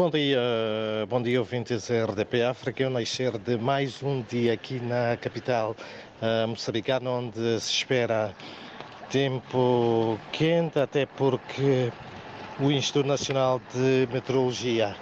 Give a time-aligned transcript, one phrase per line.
[0.00, 0.40] Bom dia,
[1.10, 2.82] bom dia ouvintes RDP África.
[2.82, 5.76] Eu nascer de mais um dia aqui na capital
[6.22, 8.34] uh, moçambicana, onde se espera
[9.10, 11.92] tempo quente, até porque
[12.58, 14.96] o Instituto Nacional de Meteorologia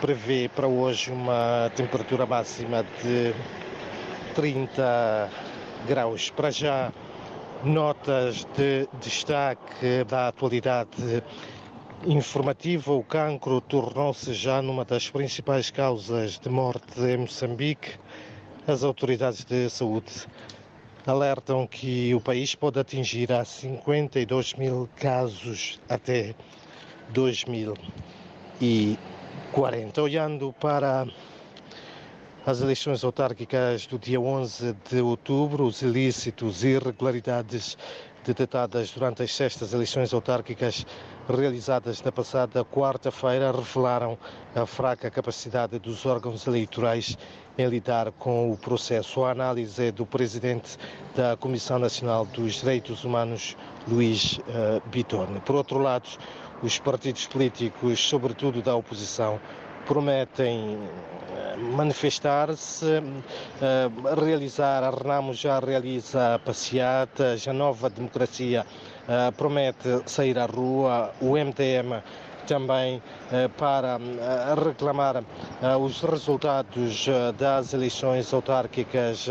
[0.00, 3.34] prevê para hoje uma temperatura máxima de
[4.34, 5.28] 30
[5.86, 6.30] graus.
[6.30, 6.90] Para já,
[7.62, 11.22] notas de destaque da atualidade
[12.06, 17.92] informativa, o cancro tornou-se já numa das principais causas de morte em Moçambique.
[18.66, 20.26] As autoridades de saúde
[21.06, 26.34] alertam que o país pode atingir a 52 mil casos até
[27.10, 30.02] 2040.
[30.02, 31.06] Olhando para
[32.44, 37.78] as eleições autárquicas do dia 11 de outubro, os ilícitos e irregularidades
[38.24, 40.84] detectadas durante as sextas eleições autárquicas
[41.28, 44.18] realizadas na passada quarta-feira revelaram
[44.54, 47.16] a fraca capacidade dos órgãos eleitorais
[47.56, 49.24] em lidar com o processo.
[49.24, 50.76] A análise é do presidente
[51.14, 53.56] da Comissão Nacional dos Direitos Humanos,
[53.86, 55.40] Luís uh, Bitorne.
[55.40, 56.08] Por outro lado,
[56.62, 59.40] os partidos políticos, sobretudo da oposição,
[59.92, 60.78] prometem
[61.36, 63.02] eh, manifestar-se,
[63.60, 68.64] eh, realizar, a Renamo já realiza passeatas, a nova democracia
[69.06, 72.02] eh, promete sair à rua, o MTM
[72.46, 73.00] também
[73.56, 74.00] para
[74.66, 75.22] reclamar
[75.80, 77.06] os resultados
[77.38, 79.28] das eleições autárquicas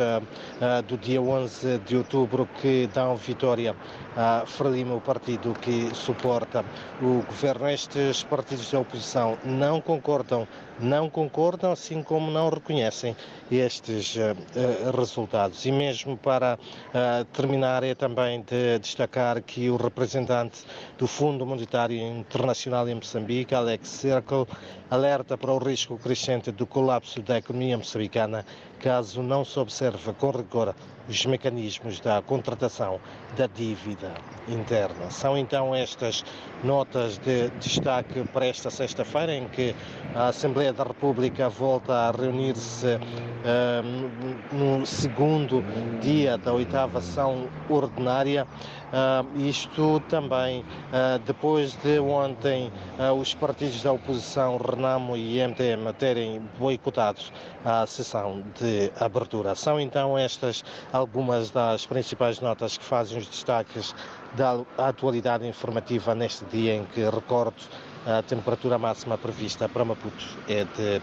[0.88, 3.76] do dia 11 de outubro que dão vitória
[4.16, 6.66] a Frelimo, o partido que suporta
[7.02, 7.70] o governo.
[7.70, 10.48] Estes partidos da oposição não concordam
[10.82, 13.16] não concordam, assim como não reconhecem
[13.52, 15.66] estes uh, resultados.
[15.66, 20.64] E mesmo para uh, terminar, é também de destacar que o representante
[20.98, 24.48] do Fundo Monetário Internacional em Moçambique, Alex Circle,
[24.90, 28.46] alerta para o risco crescente do colapso da economia moçambicana
[28.80, 30.74] caso não se observe com rigor
[31.08, 33.00] os mecanismos da contratação
[33.38, 34.12] da dívida
[34.48, 35.10] interna.
[35.10, 36.24] São então estas
[36.64, 39.76] notas de destaque para esta sexta-feira, em que
[40.16, 45.64] a Assembleia da República volta a reunir-se uh, no segundo
[46.02, 48.46] dia da oitava ação ordinária.
[48.92, 52.72] Uh, isto também uh, depois de ontem
[53.18, 57.22] os partidos da oposição, Renamo e MTM, terem boicotado
[57.64, 59.56] a sessão de abertura.
[59.56, 60.64] São então estas
[60.94, 63.96] algumas das principais notas que fazem os destaques
[64.36, 67.62] da atualidade informativa neste dia em que, recordo,
[68.06, 71.02] a temperatura máxima prevista para Maputo é de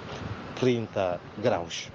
[0.57, 1.91] 30 graus.